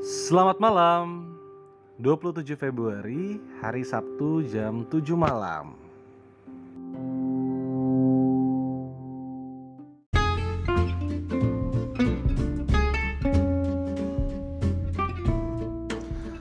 Selamat 0.00 0.56
malam. 0.56 1.28
27 2.00 2.56
Februari 2.56 3.36
hari 3.60 3.84
Sabtu 3.84 4.40
jam 4.48 4.88
7 4.88 5.12
malam. 5.12 5.76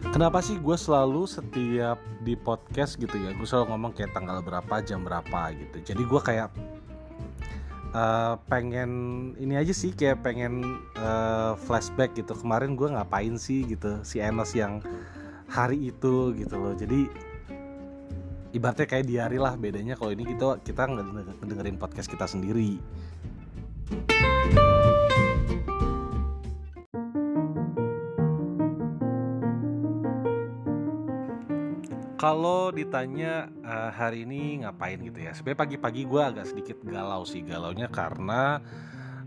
Kenapa 0.07 0.39
sih 0.39 0.55
gue 0.55 0.77
selalu 0.79 1.27
setiap 1.27 1.99
di 2.23 2.39
podcast 2.39 2.95
gitu 2.95 3.15
ya 3.19 3.35
Gue 3.35 3.43
selalu 3.43 3.75
ngomong 3.75 3.91
kayak 3.91 4.15
tanggal 4.15 4.39
berapa, 4.39 4.79
jam 4.87 5.03
berapa 5.03 5.51
gitu. 5.51 5.83
Jadi 5.83 6.07
gue 6.07 6.21
kayak 6.23 6.47
uh, 7.93 8.35
pengen 8.49 8.91
ini 9.37 9.57
aja 9.57 9.73
sih 9.73 9.93
kayak 9.93 10.21
pengen 10.25 10.81
uh, 10.97 11.53
flashback 11.57 12.13
gitu. 12.17 12.33
Kemarin 12.37 12.77
gue 12.77 12.89
ngapain 12.89 13.35
sih 13.37 13.65
gitu 13.65 14.01
si 14.05 14.21
Enos 14.21 14.53
yang 14.53 14.81
hari 15.49 15.89
itu 15.93 16.33
gitu 16.37 16.55
loh. 16.57 16.73
Jadi 16.77 17.09
ibaratnya 18.53 18.87
kayak 18.89 19.05
diari 19.05 19.37
lah 19.37 19.53
bedanya. 19.57 19.97
Kalau 19.97 20.13
ini 20.13 20.25
kita 20.25 20.61
kita 20.61 20.83
ngedengerin 20.89 21.77
podcast 21.77 22.09
kita 22.09 22.25
sendiri 22.29 22.81
Kalau 32.19 32.67
ditanya 32.75 33.47
uh, 33.63 33.95
hari 33.95 34.27
ini 34.27 34.67
ngapain 34.67 34.99
gitu 34.99 35.23
ya? 35.23 35.31
Sebenarnya 35.31 35.59
pagi-pagi 35.63 36.03
gue 36.03 36.19
agak 36.19 36.51
sedikit 36.51 36.75
galau 36.83 37.23
sih 37.23 37.39
Galaunya 37.47 37.87
karena 37.87 38.59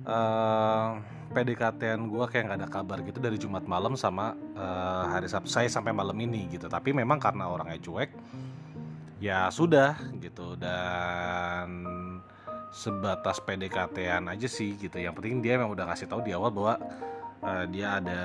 uh, 0.05 0.13
eh, 0.13 1.33
PDKT-an 1.33 2.05
gue 2.13 2.25
kayak 2.29 2.53
gak 2.53 2.59
ada 2.61 2.69
kabar 2.69 3.01
gitu 3.01 3.17
dari 3.17 3.41
Jumat 3.41 3.65
malam 3.65 3.97
sama 3.97 4.37
uh, 4.37 5.09
hari 5.09 5.25
Sabtu 5.25 5.49
saya 5.49 5.73
sampai 5.73 5.97
malam 5.97 6.13
ini 6.21 6.53
gitu. 6.53 6.69
Tapi 6.69 6.93
memang 6.93 7.17
karena 7.17 7.49
orangnya 7.49 7.81
cuek 7.81 8.13
Ya 9.25 9.49
sudah 9.49 9.97
gitu. 10.21 10.61
Dan 10.61 11.89
sebatas 12.77 13.41
PDKT-an 13.41 14.29
aja 14.29 14.45
sih 14.45 14.77
gitu. 14.77 15.01
Yang 15.01 15.17
penting 15.17 15.41
dia 15.41 15.57
memang 15.57 15.73
udah 15.73 15.97
kasih 15.97 16.13
tahu 16.13 16.21
di 16.29 16.37
awal 16.37 16.53
bahwa 16.53 16.77
uh, 17.43 17.65
dia 17.69 17.99
ada 17.99 18.21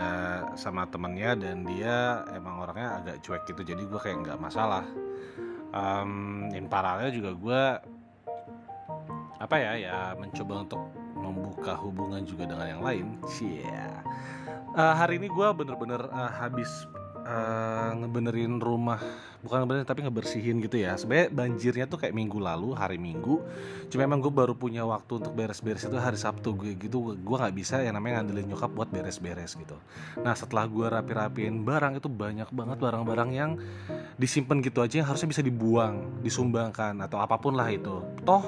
sama 0.54 0.86
temennya 0.88 1.36
dan 1.36 1.66
dia 1.66 2.24
emang 2.32 2.62
orangnya 2.64 3.02
agak 3.02 3.18
cuek 3.26 3.44
gitu 3.50 3.62
jadi 3.74 3.82
gue 3.84 4.00
kayak 4.00 4.18
nggak 4.24 4.40
masalah 4.40 4.86
um, 5.74 6.48
in 6.54 6.70
paralel 6.70 7.10
juga 7.12 7.32
gue 7.34 7.64
apa 9.38 9.56
ya 9.58 9.72
ya 9.78 9.98
mencoba 10.18 10.66
untuk 10.66 10.82
membuka 11.18 11.74
hubungan 11.78 12.26
juga 12.26 12.50
dengan 12.50 12.78
yang 12.78 12.82
lain 12.82 13.06
sih 13.30 13.62
yeah. 13.62 14.02
uh, 14.74 14.94
hari 14.98 15.22
ini 15.22 15.30
gue 15.30 15.48
bener-bener 15.54 16.02
uh, 16.10 16.32
habis 16.32 16.70
uh, 17.28 17.92
ngebenerin 18.00 18.58
rumah 18.64 19.04
bukan 19.44 19.64
ngebenerin 19.64 19.88
tapi 19.88 20.02
ngebersihin 20.08 20.58
gitu 20.64 20.80
ya. 20.82 20.96
Sebenarnya 20.96 21.30
banjirnya 21.30 21.86
tuh 21.86 22.00
kayak 22.02 22.16
minggu 22.16 22.40
lalu 22.40 22.74
hari 22.74 22.98
minggu. 22.98 23.44
Cuma 23.92 24.02
emang 24.08 24.24
gue 24.24 24.34
baru 24.34 24.56
punya 24.56 24.88
waktu 24.88 25.22
untuk 25.22 25.36
beres-beres 25.36 25.86
itu 25.86 25.98
hari 26.00 26.18
Sabtu. 26.18 26.56
Gue 26.56 26.74
gitu 26.80 27.14
gue 27.14 27.38
nggak 27.38 27.56
bisa 27.56 27.84
yang 27.84 28.00
namanya 28.00 28.24
ngandelin 28.24 28.48
nyokap 28.50 28.72
buat 28.74 28.90
beres-beres 28.90 29.60
gitu. 29.60 29.78
Nah 30.24 30.34
setelah 30.34 30.66
gue 30.66 30.88
rapi-rapiin 30.88 31.62
barang 31.62 32.00
itu 32.00 32.10
banyak 32.10 32.50
banget 32.50 32.78
barang-barang 32.80 33.30
yang 33.36 33.52
disimpan 34.18 34.64
gitu 34.64 34.82
aja 34.82 35.04
yang 35.04 35.08
harusnya 35.08 35.30
bisa 35.30 35.44
dibuang 35.44 36.24
disumbangkan 36.24 36.98
atau 37.04 37.22
apa 37.22 37.38
pun 37.38 37.54
lah 37.54 37.70
itu. 37.70 38.02
Toh 38.24 38.44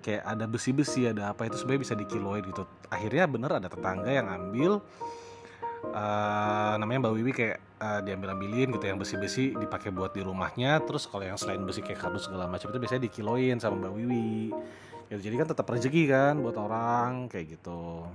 kayak 0.00 0.22
ada 0.22 0.46
besi-besi 0.46 1.10
ada 1.10 1.34
apa 1.34 1.50
itu 1.50 1.58
sebenarnya 1.58 1.82
bisa 1.82 1.94
dikiloin 1.98 2.42
gitu. 2.46 2.62
Akhirnya 2.88 3.26
bener 3.26 3.50
ada 3.58 3.66
tetangga 3.66 4.06
yang 4.08 4.30
ambil 4.30 4.78
uh, 5.84 6.74
namanya 6.80 7.08
Mbak 7.08 7.14
Wiwi 7.18 7.32
kayak 7.32 7.58
uh, 7.80 8.00
diambil-ambilin 8.00 8.72
gitu 8.72 8.84
yang 8.88 8.98
besi-besi 9.00 9.52
dipakai 9.56 9.92
buat 9.92 10.12
di 10.16 10.22
rumahnya. 10.24 10.80
Terus 10.84 11.04
kalau 11.08 11.24
yang 11.24 11.38
selain 11.38 11.60
besi 11.62 11.84
kayak 11.84 12.00
kardus 12.00 12.28
segala 12.28 12.48
macam 12.48 12.72
itu 12.72 12.78
biasanya 12.80 13.02
dikiloin 13.08 13.56
sama 13.60 13.86
Mbak 13.86 13.92
Wiwi. 13.92 14.32
Gitu 15.06 15.20
jadi 15.22 15.34
kan 15.38 15.46
tetap 15.54 15.66
rezeki 15.70 16.02
kan 16.10 16.34
buat 16.42 16.56
orang 16.58 17.30
kayak 17.30 17.58
gitu. 17.58 18.06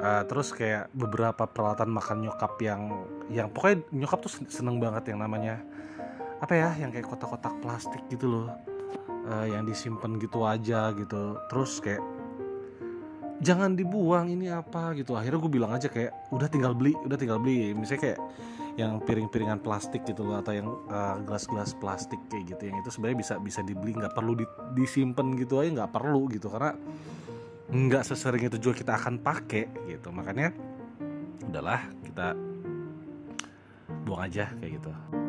Uh, 0.00 0.22
terus 0.24 0.48
kayak 0.56 0.88
beberapa 0.96 1.44
peralatan 1.44 1.92
makan 1.92 2.24
nyokap 2.24 2.56
yang 2.64 3.04
yang 3.28 3.52
pokoknya 3.52 3.84
nyokap 3.92 4.24
tuh 4.24 4.32
seneng 4.48 4.80
banget 4.80 5.12
yang 5.12 5.20
namanya 5.20 5.60
apa 6.40 6.56
ya 6.56 6.72
yang 6.80 6.88
kayak 6.88 7.04
kotak-kotak 7.04 7.52
plastik 7.60 8.00
gitu 8.08 8.26
loh. 8.26 8.48
Uh, 9.28 9.44
yang 9.44 9.68
disimpan 9.68 10.16
gitu 10.16 10.40
aja 10.48 10.88
gitu. 10.96 11.36
Terus 11.52 11.84
kayak 11.84 12.00
jangan 13.40 13.72
dibuang 13.74 14.30
ini 14.30 14.52
apa? 14.52 14.92
Gitu. 14.94 15.16
Akhirnya 15.16 15.40
gue 15.40 15.52
bilang 15.52 15.72
aja 15.72 15.88
kayak 15.88 16.30
udah 16.30 16.48
tinggal 16.48 16.76
beli 16.76 16.92
udah 16.94 17.16
tinggal 17.16 17.40
beli. 17.40 17.72
Misalnya 17.72 18.00
kayak 18.12 18.18
yang 18.78 19.02
piring-piringan 19.02 19.60
plastik 19.60 20.06
gitu 20.06 20.22
loh 20.24 20.40
atau 20.40 20.54
yang 20.54 20.68
uh, 20.88 21.18
gelas-gelas 21.26 21.74
plastik 21.76 22.20
kayak 22.30 22.54
gitu 22.54 22.70
yang 22.70 22.78
itu 22.80 22.88
sebenarnya 22.88 23.18
bisa 23.18 23.34
bisa 23.42 23.60
dibeli 23.66 23.92
nggak 23.92 24.14
perlu 24.14 24.38
di, 24.38 24.46
disimpan 24.78 25.34
gitu 25.36 25.60
aja 25.60 25.84
nggak 25.84 25.92
perlu 25.92 26.30
gitu. 26.30 26.46
Karena 26.52 26.72
nggak 27.70 28.02
sesering 28.06 28.46
itu 28.46 28.56
juga 28.60 28.74
kita 28.80 28.92
akan 29.00 29.20
pakai 29.20 29.64
gitu. 29.90 30.08
Makanya 30.14 30.54
udahlah 31.50 31.82
kita 32.04 32.36
buang 34.06 34.22
aja 34.26 34.48
kayak 34.60 34.80
gitu. 34.80 35.19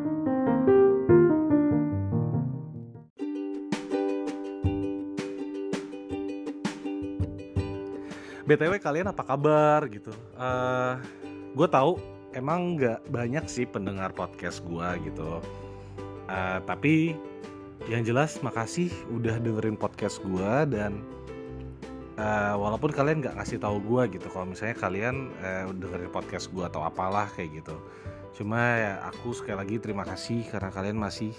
Btw 8.52 8.76
kalian 8.76 9.08
apa 9.08 9.24
kabar 9.24 9.88
gitu? 9.88 10.12
Uh, 10.36 10.44
eh, 10.44 10.92
gue 11.56 11.68
tahu 11.72 11.96
emang 12.36 12.76
nggak 12.76 13.08
banyak 13.08 13.48
sih 13.48 13.64
pendengar 13.64 14.12
podcast 14.12 14.60
gue 14.68 15.08
gitu. 15.08 15.40
Uh, 16.28 16.60
tapi 16.68 17.16
yang 17.88 18.04
jelas 18.04 18.36
makasih 18.44 18.92
udah 19.08 19.40
dengerin 19.40 19.80
podcast 19.80 20.20
gue 20.20 20.52
dan 20.68 21.00
uh, 22.20 22.60
walaupun 22.60 22.92
kalian 22.92 23.24
nggak 23.24 23.40
ngasih 23.40 23.56
tahu 23.56 23.80
gue 23.80 24.20
gitu. 24.20 24.28
Kalau 24.28 24.44
misalnya 24.44 24.76
kalian 24.76 25.32
uh, 25.40 25.72
dengerin 25.72 26.12
podcast 26.12 26.52
gue 26.52 26.64
atau 26.68 26.84
apalah 26.84 27.32
kayak 27.32 27.64
gitu. 27.64 27.76
Cuma 28.36 28.60
ya 28.76 28.92
aku 29.08 29.32
sekali 29.32 29.64
lagi 29.64 29.76
terima 29.80 30.04
kasih 30.04 30.44
karena 30.52 30.68
kalian 30.68 31.00
masih 31.00 31.32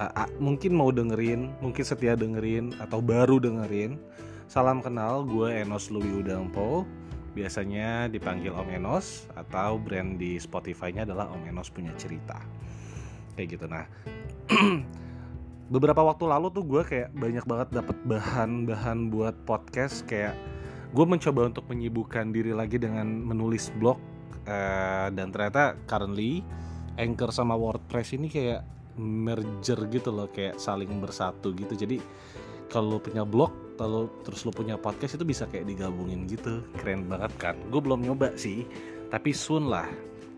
uh, 0.00 0.08
uh, 0.08 0.28
mungkin 0.40 0.72
mau 0.72 0.88
dengerin 0.88 1.52
mungkin 1.60 1.84
setia 1.84 2.16
dengerin 2.16 2.72
atau 2.80 3.04
baru 3.04 3.36
dengerin 3.36 4.00
Salam 4.44 4.84
kenal, 4.84 5.24
gue 5.24 5.64
Enos 5.64 5.88
Louis 5.88 6.20
Udampo 6.20 6.84
Biasanya 7.32 8.12
dipanggil 8.12 8.52
Om 8.52 8.76
Enos 8.76 9.24
Atau 9.32 9.80
brand 9.80 10.20
di 10.20 10.36
Spotify-nya 10.36 11.08
adalah 11.08 11.32
Om 11.32 11.48
Enos 11.48 11.72
Punya 11.72 11.96
Cerita. 11.96 12.36
Kayak 13.32 13.48
gitu, 13.56 13.64
nah 13.64 13.88
Beberapa 15.72 16.04
waktu 16.04 16.28
lalu 16.28 16.52
tuh 16.52 16.60
gue 16.68 16.82
kayak 16.84 17.16
banyak 17.16 17.44
banget 17.48 17.68
dapet 17.72 17.96
bahan-bahan 18.04 19.08
buat 19.08 19.32
podcast. 19.48 20.04
Kayak 20.04 20.36
gue 20.92 21.06
mencoba 21.08 21.48
untuk 21.48 21.64
menyibukkan 21.72 22.36
diri 22.36 22.52
lagi 22.52 22.76
dengan 22.76 23.08
menulis 23.08 23.72
blog 23.80 23.96
uh, 24.44 25.08
Dan 25.08 25.32
ternyata 25.32 25.72
currently 25.88 26.44
Anchor 27.00 27.32
sama 27.32 27.56
WordPress 27.56 28.12
ini 28.12 28.28
kayak 28.28 28.60
merger 29.00 29.88
gitu 29.88 30.12
loh 30.12 30.28
Kayak 30.28 30.60
saling 30.60 31.00
bersatu 31.00 31.56
gitu. 31.56 31.72
Jadi 31.72 31.96
kalau 32.68 33.00
punya 33.00 33.24
blog 33.24 33.63
kalau 33.74 34.06
terus 34.22 34.46
lo 34.46 34.52
punya 34.54 34.78
podcast 34.78 35.18
itu 35.18 35.26
bisa 35.26 35.44
kayak 35.50 35.66
digabungin 35.66 36.26
gitu. 36.30 36.62
Keren 36.78 37.10
banget 37.10 37.32
kan? 37.38 37.56
Gue 37.70 37.82
belum 37.82 38.06
nyoba 38.06 38.34
sih 38.38 38.66
tapi 39.10 39.34
soon 39.34 39.70
lah. 39.70 39.86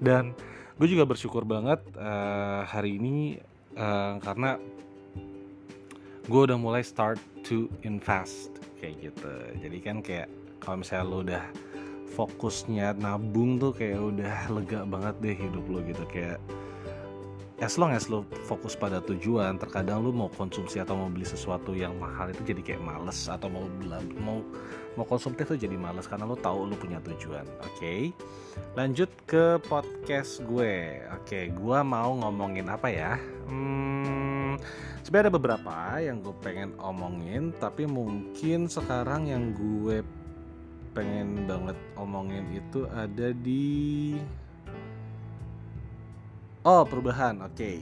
Dan 0.00 0.36
gue 0.76 0.88
juga 0.88 1.08
bersyukur 1.08 1.44
banget 1.48 1.80
uh, 1.96 2.64
hari 2.68 3.00
ini 3.00 3.40
uh, 3.76 4.20
karena 4.20 4.60
gue 6.26 6.40
udah 6.42 6.58
mulai 6.58 6.82
start 6.82 7.20
to 7.46 7.70
invest 7.86 8.56
kayak 8.80 9.12
gitu. 9.12 9.32
Jadi 9.62 9.78
kan 9.80 9.96
kayak 10.02 10.28
kalau 10.60 10.82
misalnya 10.82 11.04
lo 11.06 11.18
udah 11.22 11.44
fokusnya 12.16 12.96
nabung 12.96 13.60
tuh 13.60 13.76
kayak 13.76 14.00
udah 14.00 14.48
lega 14.48 14.80
banget 14.88 15.14
deh 15.22 15.36
hidup 15.36 15.64
lo 15.68 15.80
gitu. 15.84 16.04
Kayak 16.08 16.40
as 17.56 17.80
long 17.80 17.88
as 17.88 18.12
lo 18.12 18.28
fokus 18.44 18.76
pada 18.76 19.00
tujuan 19.00 19.56
terkadang 19.56 20.04
lo 20.04 20.12
mau 20.12 20.28
konsumsi 20.28 20.76
atau 20.76 20.92
mau 20.92 21.08
beli 21.08 21.24
sesuatu 21.24 21.72
yang 21.72 21.96
mahal 21.96 22.28
itu 22.28 22.44
jadi 22.44 22.60
kayak 22.60 22.82
males 22.84 23.16
atau 23.32 23.48
mau 23.48 23.64
mau 24.20 24.44
mau 24.92 25.06
konsumtif 25.08 25.48
tuh 25.48 25.56
jadi 25.56 25.72
males 25.80 26.04
karena 26.04 26.28
lo 26.28 26.36
tahu 26.36 26.68
lo 26.68 26.76
punya 26.76 27.00
tujuan 27.00 27.48
oke 27.64 27.72
okay? 27.80 28.12
lanjut 28.76 29.08
ke 29.24 29.56
podcast 29.64 30.44
gue 30.44 31.00
oke 31.08 31.24
okay, 31.24 31.48
gue 31.48 31.78
mau 31.80 32.12
ngomongin 32.20 32.68
apa 32.68 32.92
ya 32.92 33.16
hmm, 33.48 34.60
sebenarnya 35.00 35.32
ada 35.32 35.32
beberapa 35.32 35.74
yang 35.96 36.20
gue 36.20 36.36
pengen 36.44 36.76
omongin 36.76 37.56
tapi 37.56 37.88
mungkin 37.88 38.68
sekarang 38.68 39.32
yang 39.32 39.56
gue 39.56 40.04
pengen 40.92 41.48
banget 41.48 41.76
omongin 41.96 42.44
itu 42.52 42.84
ada 42.92 43.32
di 43.32 44.16
Oh 46.66 46.82
perubahan, 46.82 47.46
oke. 47.46 47.54
Okay. 47.54 47.78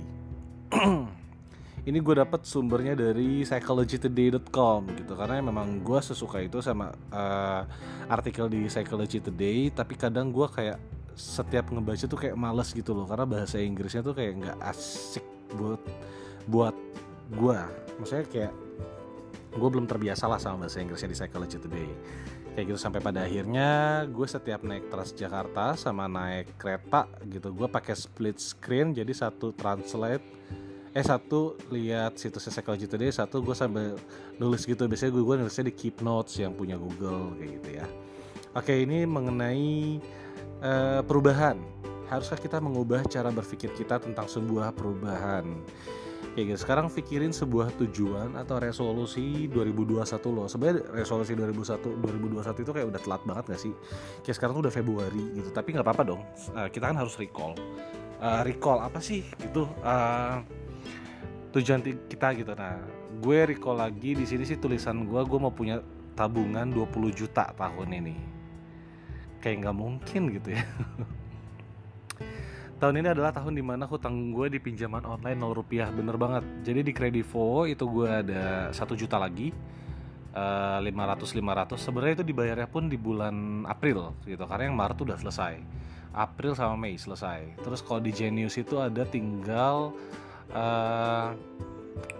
ini 1.89 1.99
gue 2.05 2.15
dapat 2.21 2.45
sumbernya 2.45 2.93
dari 2.93 3.41
psychologytoday.com 3.41 4.93
gitu 4.93 5.17
karena 5.17 5.41
memang 5.41 5.81
gue 5.81 5.97
sesuka 6.05 6.45
itu 6.45 6.61
sama 6.61 6.93
uh, 7.09 7.65
artikel 8.13 8.45
di 8.53 8.69
Psychology 8.69 9.25
Today 9.25 9.73
tapi 9.73 9.97
kadang 9.97 10.29
gue 10.29 10.45
kayak 10.53 10.77
setiap 11.17 11.73
ngebaca 11.73 12.05
tuh 12.05 12.19
kayak 12.21 12.37
males 12.37 12.77
gitu 12.77 12.93
loh 12.93 13.09
karena 13.09 13.25
bahasa 13.25 13.57
Inggrisnya 13.57 14.05
tuh 14.05 14.13
kayak 14.13 14.33
nggak 14.45 14.59
asik 14.69 15.25
buat 15.57 15.81
buat 16.45 16.77
gue 17.33 17.59
maksudnya 18.01 18.25
kayak 18.29 18.53
gue 19.55 19.69
belum 19.73 19.89
terbiasa 19.89 20.29
lah 20.29 20.37
sama 20.37 20.69
bahasa 20.69 20.85
Inggrisnya 20.85 21.09
di 21.09 21.17
Psychology 21.17 21.57
Today 21.57 21.89
kayak 22.55 22.67
gitu 22.71 22.79
sampai 22.79 23.03
pada 23.03 23.27
akhirnya 23.27 24.03
gue 24.07 24.27
setiap 24.31 24.63
naik 24.63 24.87
Transjakarta 24.87 25.75
sama 25.75 26.07
naik 26.07 26.55
kereta 26.55 27.11
gitu 27.27 27.51
gue 27.51 27.67
pakai 27.67 27.99
split 27.99 28.39
screen 28.39 28.95
jadi 28.95 29.11
satu 29.11 29.51
translate 29.53 30.23
eh 30.95 31.03
satu 31.03 31.59
lihat 31.75 32.15
situsnya 32.15 32.55
Psychology 32.55 32.87
Today 32.87 33.11
satu 33.11 33.43
gue 33.43 33.51
sambil 33.51 33.99
nulis 34.39 34.63
gitu. 34.63 34.87
Biasanya 34.87 35.11
gue, 35.11 35.23
gue 35.27 35.37
nulisnya 35.43 35.67
di 35.67 35.75
Keep 35.75 36.07
Notes 36.07 36.39
yang 36.39 36.55
punya 36.55 36.79
Google 36.79 37.35
kayak 37.35 37.51
gitu 37.59 37.69
ya. 37.83 37.87
Oke 38.55 38.87
ini 38.87 39.03
mengenai 39.03 39.99
uh, 40.63 41.03
perubahan. 41.03 41.59
Haruskah 42.07 42.39
kita 42.39 42.63
mengubah 42.63 43.03
cara 43.11 43.35
berpikir 43.35 43.75
kita 43.75 43.99
tentang 43.99 44.31
sebuah 44.31 44.71
perubahan 44.71 45.67
Oke 46.35 46.51
guys, 46.51 46.67
sekarang 46.67 46.91
pikirin 46.91 47.31
sebuah 47.31 47.79
tujuan 47.79 48.35
atau 48.35 48.59
resolusi 48.59 49.47
2021 49.55 50.03
loh. 50.35 50.51
Sebenarnya 50.51 50.83
resolusi 50.91 51.31
2021 51.39 52.03
2021 52.03 52.59
itu 52.67 52.71
kayak 52.75 52.87
udah 52.91 53.01
telat 53.07 53.23
banget 53.23 53.45
gak 53.55 53.61
sih? 53.63 53.71
Kayak 54.27 54.43
sekarang 54.43 54.59
tuh 54.59 54.67
udah 54.67 54.75
Februari 54.75 55.31
gitu. 55.31 55.55
Tapi 55.55 55.79
nggak 55.79 55.87
apa-apa 55.87 56.03
dong. 56.03 56.27
Uh, 56.51 56.67
kita 56.75 56.91
kan 56.91 56.99
harus 56.99 57.15
recall. 57.23 57.55
Uh, 58.19 58.43
recall 58.43 58.83
apa 58.83 58.99
sih 58.99 59.23
gitu? 59.47 59.71
Uh, 59.79 60.43
tujuan 61.55 61.87
kita 61.87 62.35
gitu. 62.35 62.51
Nah, 62.59 62.83
gue 63.23 63.39
recall 63.55 63.79
lagi 63.79 64.19
di 64.19 64.27
sini 64.27 64.43
sih 64.43 64.59
tulisan 64.59 65.07
gue, 65.07 65.21
gue 65.23 65.39
mau 65.39 65.55
punya 65.55 65.79
tabungan 66.19 66.67
20 66.67 67.15
juta 67.15 67.55
tahun 67.55 67.95
ini. 67.95 68.17
Kayak 69.39 69.71
nggak 69.71 69.77
mungkin 69.79 70.35
gitu 70.35 70.51
ya. 70.51 70.67
tahun 72.85 73.01
ini 73.01 73.09
adalah 73.17 73.33
tahun 73.33 73.57
di 73.57 73.65
mana 73.65 73.89
hutang 73.89 74.37
gue 74.37 74.53
di 74.53 74.61
pinjaman 74.61 75.09
online 75.09 75.41
0 75.41 75.57
rupiah. 75.57 75.89
Bener 75.89 76.21
banget. 76.21 76.45
Jadi 76.61 76.85
di 76.85 76.93
Kredivo 76.93 77.65
itu 77.65 77.89
gue 77.89 78.05
ada 78.05 78.69
satu 78.77 78.93
juta 78.93 79.17
lagi 79.17 79.49
uh, 80.37 80.85
500 80.85 81.25
500 81.25 81.81
sebenarnya 81.81 82.15
itu 82.21 82.27
dibayarnya 82.29 82.69
pun 82.69 82.93
di 82.93 83.01
bulan 83.01 83.65
April 83.65 84.13
gitu 84.29 84.45
karena 84.45 84.69
yang 84.69 84.77
Maret 84.77 84.99
udah 85.01 85.17
selesai. 85.17 85.55
April 86.13 86.53
sama 86.53 86.77
Mei 86.77 87.01
selesai. 87.01 87.65
Terus 87.65 87.81
kalau 87.81 88.05
di 88.05 88.13
Genius 88.13 88.61
itu 88.61 88.77
ada 88.79 89.03
tinggal 89.09 89.97
uh, 90.53 91.33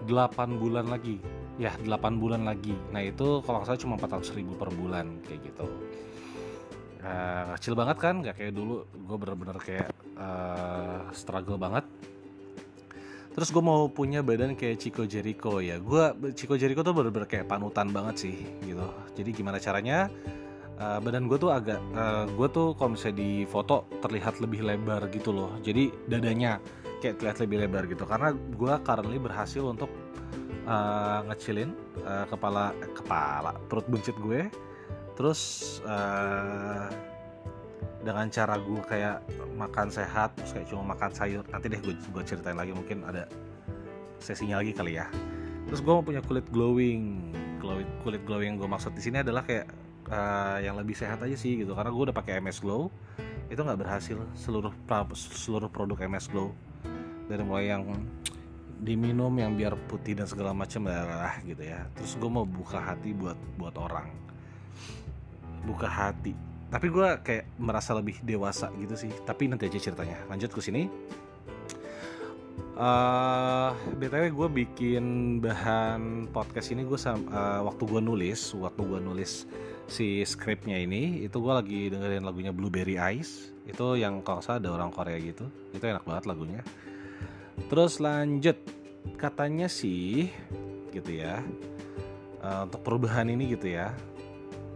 eh, 0.01 0.09
8 0.09 0.57
bulan 0.57 0.89
lagi. 0.89 1.21
Ya 1.61 1.77
8 1.77 2.17
bulan 2.17 2.43
lagi. 2.43 2.73
Nah 2.89 3.05
itu 3.05 3.45
kalau 3.45 3.61
salah 3.63 3.77
cuma 3.77 4.01
400 4.01 4.33
ribu 4.33 4.57
per 4.57 4.73
bulan 4.73 5.21
kayak 5.29 5.45
gitu 5.45 5.69
uh, 7.05 7.53
kecil 7.55 7.77
banget 7.77 7.97
kan 8.01 8.25
nggak 8.25 8.35
kayak 8.35 8.53
dulu. 8.57 8.89
Gue 9.05 9.17
bener-bener 9.21 9.57
kayak 9.61 9.89
uh, 10.17 11.07
struggle 11.13 11.61
banget. 11.61 11.85
Terus 13.35 13.51
gue 13.51 13.59
mau 13.59 13.91
punya 13.91 14.23
badan 14.23 14.55
kayak 14.55 14.79
Chico 14.79 15.03
Jericho 15.03 15.59
ya. 15.59 15.75
Gue 15.77 16.31
Chico 16.33 16.55
Jericho 16.55 16.81
tuh 16.81 16.95
bener-bener 16.95 17.27
kayak 17.27 17.51
panutan 17.51 17.91
banget 17.91 18.15
sih 18.27 18.35
gitu. 18.63 18.87
Jadi 19.13 19.29
gimana 19.35 19.59
caranya 19.59 20.07
uh, 20.79 20.99
badan 21.03 21.27
gue 21.27 21.37
tuh 21.37 21.51
agak 21.51 21.83
uh, 21.93 22.25
gue 22.31 22.47
tuh 22.47 22.73
kalau 22.79 22.95
misalnya 22.95 23.19
di 23.19 23.43
foto 23.43 23.91
terlihat 23.99 24.39
lebih 24.39 24.63
lebar 24.63 25.11
gitu 25.11 25.35
loh. 25.35 25.51
Jadi 25.59 25.91
dadanya 26.07 26.63
kayak 27.03 27.19
terlihat 27.19 27.37
lebih 27.43 27.57
lebar 27.67 27.83
gitu. 27.91 28.07
Karena 28.07 28.31
gue 28.31 28.73
currently 28.87 29.19
berhasil 29.19 29.63
untuk 29.67 29.91
uh, 30.63 31.19
ngecilin 31.27 31.75
uh, 32.07 32.25
kepala 32.31 32.71
kepala 32.95 33.51
perut 33.67 33.83
buncit 33.91 34.15
gue 34.23 34.47
terus 35.15 35.41
uh, 35.87 36.91
dengan 38.05 38.29
cara 38.29 38.61
gue 38.61 38.81
kayak 38.85 39.25
makan 39.57 39.89
sehat 39.89 40.37
terus 40.37 40.53
kayak 40.53 40.67
cuma 40.69 40.93
makan 40.93 41.09
sayur 41.09 41.41
nanti 41.49 41.73
deh 41.73 41.81
gue 41.81 41.97
gue 41.97 42.23
ceritain 42.23 42.53
lagi 42.53 42.69
mungkin 42.75 43.01
ada 43.01 43.25
sesinya 44.25 44.61
lagi 44.61 44.73
kali 44.73 44.97
ya. 44.97 45.05
Terus 45.69 45.81
gue 45.81 45.93
mau 45.93 46.05
punya 46.05 46.21
kulit 46.25 46.45
glowing. 46.49 47.33
Kulit 47.61 47.89
kulit 48.01 48.21
glowing 48.25 48.55
yang 48.55 48.57
gue 48.61 48.69
maksud 48.69 48.93
di 48.93 49.01
sini 49.01 49.21
adalah 49.21 49.41
kayak 49.41 49.65
uh, 50.09 50.57
yang 50.61 50.77
lebih 50.77 50.93
sehat 50.93 51.21
aja 51.21 51.37
sih 51.37 51.61
gitu. 51.61 51.73
Karena 51.73 51.89
gue 51.93 52.03
udah 52.09 52.15
pakai 52.15 52.41
MS 52.41 52.61
Glow 52.61 52.89
itu 53.49 53.61
nggak 53.61 53.79
berhasil. 53.81 54.17
Seluruh 54.33 54.73
seluruh 55.15 55.69
produk 55.69 55.97
MS 56.05 56.29
Glow 56.29 56.53
dari 57.25 57.41
mulai 57.41 57.73
yang 57.73 57.85
diminum 58.75 59.31
yang 59.39 59.55
biar 59.55 59.73
putih 59.89 60.13
dan 60.19 60.29
segala 60.29 60.53
macam 60.53 60.85
lah 60.89 61.41
gitu 61.45 61.61
ya. 61.61 61.85
Terus 61.97 62.17
gue 62.17 62.29
mau 62.29 62.45
buka 62.45 62.77
hati 62.81 63.13
buat 63.13 63.37
buat 63.57 63.77
orang 63.77 64.25
buka 65.65 65.89
hati. 65.89 66.37
Tapi 66.69 66.87
gue 66.89 67.07
kayak 67.21 67.45
merasa 67.57 67.97
lebih 67.97 68.21
dewasa 68.21 68.69
gitu 68.77 68.95
sih. 68.95 69.11
Tapi 69.25 69.49
nanti 69.49 69.65
aja 69.65 69.79
ceritanya. 69.79 70.21
Lanjut 70.29 70.53
ke 70.53 70.61
sini. 70.61 70.87
Uh, 72.75 73.71
btw 73.95 74.35
gue 74.35 74.49
bikin 74.51 75.39
bahan 75.39 76.27
podcast 76.35 76.75
ini 76.75 76.83
gue 76.83 76.99
uh, 76.99 77.63
waktu 77.63 77.83
gue 77.87 78.01
nulis 78.03 78.51
waktu 78.51 78.83
gue 78.83 78.99
nulis 78.99 79.47
si 79.87 80.19
skripnya 80.27 80.75
ini 80.75 81.23
itu 81.23 81.39
gue 81.39 81.53
lagi 81.55 81.87
dengerin 81.87 82.27
lagunya 82.27 82.51
Blueberry 82.51 82.99
Ice. 83.15 83.55
Itu 83.65 83.95
yang 83.95 84.21
kalau 84.21 84.43
salah 84.43 84.59
ada 84.59 84.69
orang 84.75 84.91
Korea 84.91 85.17
gitu. 85.17 85.47
Itu 85.71 85.83
enak 85.87 86.03
banget 86.03 86.23
lagunya. 86.27 86.61
Terus 87.71 88.03
lanjut. 88.03 88.57
Katanya 89.15 89.69
sih 89.69 90.27
gitu 90.91 91.11
ya 91.11 91.43
uh, 92.45 92.61
untuk 92.65 92.81
perubahan 92.85 93.27
ini 93.27 93.51
gitu 93.51 93.75
ya 93.75 93.91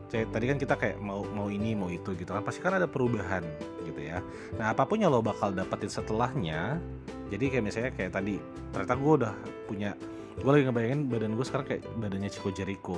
kayak 0.09 0.33
tadi 0.33 0.45
kan 0.49 0.57
kita 0.57 0.75
kayak 0.75 0.97
mau 0.97 1.21
mau 1.21 1.47
ini 1.47 1.77
mau 1.77 1.87
itu 1.89 2.17
gitu 2.17 2.33
kan. 2.33 2.41
Pasti 2.41 2.59
kan 2.59 2.75
ada 2.75 2.89
perubahan 2.89 3.45
gitu 3.85 4.01
ya. 4.01 4.19
Nah 4.57 4.73
apa 4.73 4.83
pun 4.89 4.97
yang 4.97 5.13
lo 5.13 5.21
bakal 5.21 5.53
dapetin 5.53 5.89
setelahnya 5.89 6.81
jadi 7.29 7.45
kayak 7.53 7.63
misalnya 7.63 7.91
kayak 7.93 8.11
tadi 8.17 8.41
ternyata 8.73 8.95
gue 8.97 9.13
udah 9.21 9.33
punya 9.69 9.93
gue 10.39 10.49
lagi 10.49 10.63
ngebayangin 10.65 11.01
badan 11.11 11.33
gue 11.37 11.45
sekarang 11.45 11.67
kayak 11.69 11.83
badannya 12.01 12.29
Chico 12.33 12.49
Jericho. 12.49 12.97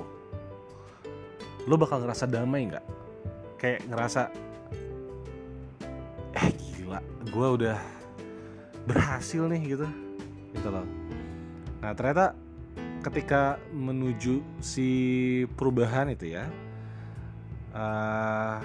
Lo 1.67 1.75
bakal 1.75 2.01
ngerasa 2.01 2.25
damai 2.31 2.71
nggak? 2.71 2.85
Kayak 3.59 3.79
ngerasa 3.91 4.21
eh 6.31 6.47
gila 6.55 7.03
gue 7.27 7.47
udah 7.59 7.77
berhasil 8.87 9.45
nih 9.51 9.61
gitu. 9.75 9.87
Gitu 10.55 10.67
loh. 10.71 10.87
Nah 11.83 11.91
ternyata 11.91 12.33
ketika 13.01 13.57
menuju 13.73 14.45
si 14.61 14.89
perubahan 15.57 16.13
itu 16.13 16.37
ya 16.37 16.45
uh, 17.73 18.57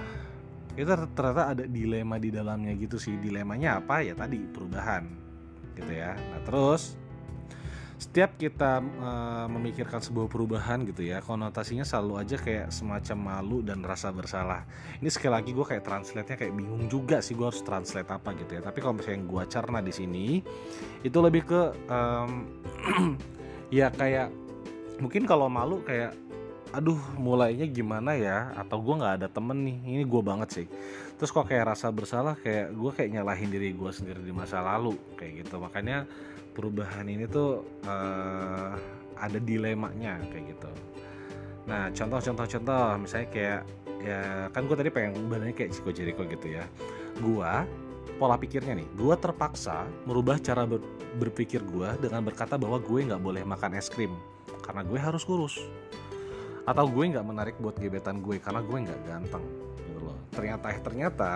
ternyata 0.77 1.57
ada 1.57 1.65
dilema 1.65 2.21
di 2.21 2.29
dalamnya 2.29 2.77
gitu 2.77 3.01
sih. 3.01 3.17
Dilemanya 3.17 3.81
apa? 3.81 4.05
Ya 4.05 4.13
tadi 4.13 4.39
perubahan 4.39 5.09
gitu 5.77 5.93
ya. 5.93 6.17
Nah 6.17 6.41
terus 6.45 6.97
setiap 7.97 8.37
kita 8.37 8.85
uh, 8.85 9.49
memikirkan 9.49 10.05
sebuah 10.05 10.29
perubahan 10.29 10.85
gitu 10.85 11.01
ya 11.01 11.25
konotasinya 11.25 11.81
selalu 11.81 12.21
aja 12.21 12.37
kayak 12.37 12.69
semacam 12.69 13.19
malu 13.41 13.65
dan 13.65 13.81
rasa 13.81 14.13
bersalah. 14.13 14.69
Ini 15.01 15.09
sekali 15.09 15.33
lagi 15.33 15.51
gue 15.57 15.65
kayak 15.65 15.81
translate-nya 15.81 16.37
kayak 16.37 16.53
bingung 16.53 16.93
juga 16.93 17.25
sih 17.25 17.33
gue 17.33 17.49
harus 17.49 17.65
translate 17.65 18.13
apa 18.13 18.37
gitu 18.37 18.61
ya. 18.61 18.63
Tapi 18.69 18.79
kalau 18.85 19.01
misalnya 19.01 19.25
gue 19.25 19.43
carna 19.49 19.81
di 19.81 19.93
sini 19.97 20.27
itu 21.01 21.19
lebih 21.25 21.49
ke 21.49 21.63
um, 21.89 22.45
ya 23.81 23.89
kayak 23.89 24.29
mungkin 25.01 25.25
kalau 25.25 25.49
malu 25.49 25.81
kayak 25.81 26.13
aduh 26.75 26.99
mulainya 27.19 27.67
gimana 27.71 28.19
ya? 28.19 28.51
Atau 28.59 28.83
gue 28.83 28.95
nggak 28.99 29.15
ada 29.23 29.29
temen 29.31 29.63
nih? 29.63 29.79
Ini 29.99 30.05
gue 30.07 30.23
banget 30.23 30.49
sih. 30.63 30.67
Terus 31.17 31.31
kok 31.31 31.47
kayak 31.47 31.77
rasa 31.77 31.93
bersalah 31.95 32.35
kayak 32.39 32.75
gue 32.75 32.91
kayak 32.91 33.11
nyalahin 33.15 33.51
diri 33.51 33.71
gue 33.73 33.91
sendiri 33.93 34.21
di 34.23 34.35
masa 34.35 34.63
lalu 34.65 34.99
kayak 35.15 35.47
gitu. 35.47 35.63
Makanya 35.63 36.09
perubahan 36.57 37.07
ini 37.07 37.29
tuh 37.29 37.63
uh, 37.87 38.75
ada 39.17 39.39
dilemanya 39.39 40.21
kayak 40.33 40.57
gitu. 40.57 40.71
Nah 41.71 41.89
contoh-contoh-contoh 41.93 42.85
misalnya 43.01 43.29
kayak 43.31 43.61
ya 43.97 44.21
kan 44.53 44.69
gue 44.69 44.77
tadi 44.77 44.91
pengen 44.93 45.27
badannya 45.27 45.57
kayak 45.57 45.71
Chico 45.73 45.91
Jericho 45.95 46.27
gitu 46.27 46.57
ya. 46.57 46.65
Gue 47.23 47.53
pola 48.17 48.37
pikirnya 48.37 48.77
nih. 48.77 48.89
Gue 48.97 49.15
terpaksa 49.17 49.87
merubah 50.05 50.41
cara 50.41 50.67
ber 50.69 50.83
berpikir 51.17 51.65
gue 51.65 51.89
dengan 51.97 52.21
berkata 52.21 52.61
bahwa 52.61 52.77
gue 52.77 53.09
nggak 53.09 53.23
boleh 53.23 53.41
makan 53.47 53.79
es 53.79 53.89
krim. 53.89 54.13
Karena 54.61 54.83
gue 54.85 54.99
harus 54.99 55.23
kurus 55.23 55.57
atau 56.67 56.85
gue 56.91 57.05
nggak 57.15 57.27
menarik 57.27 57.57
buat 57.63 57.79
gebetan 57.79 58.19
gue 58.19 58.43
karena 58.43 58.61
gue 58.61 58.79
nggak 58.91 59.01
ganteng 59.07 59.45
gitu 59.79 60.03
loh. 60.03 60.19
Ternyata 60.35 60.67
eh 60.75 60.81
ternyata 60.83 61.33